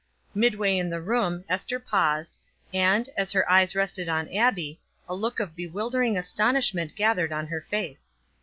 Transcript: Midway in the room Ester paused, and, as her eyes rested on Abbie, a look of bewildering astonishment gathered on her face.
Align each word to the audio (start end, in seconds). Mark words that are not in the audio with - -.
Midway 0.33 0.79
in 0.79 0.89
the 0.89 0.99
room 0.99 1.45
Ester 1.47 1.79
paused, 1.79 2.39
and, 2.73 3.07
as 3.15 3.31
her 3.33 3.47
eyes 3.47 3.75
rested 3.75 4.09
on 4.09 4.29
Abbie, 4.33 4.79
a 5.07 5.13
look 5.13 5.39
of 5.39 5.55
bewildering 5.55 6.17
astonishment 6.17 6.95
gathered 6.95 7.31
on 7.31 7.45
her 7.45 7.61
face. 7.69 8.17